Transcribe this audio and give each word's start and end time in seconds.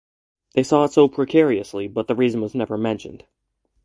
They 0.55 0.63
saw 0.63 0.85
it 0.85 0.93
so 0.93 1.07
precariously, 1.07 1.87
but 1.87 2.07
the 2.07 2.15
reason 2.15 2.41
was 2.41 2.55
never 2.55 2.75
mentioned. 2.75 3.23